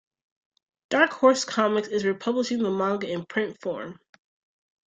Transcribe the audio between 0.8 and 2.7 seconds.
Dark Horse Comics is republishing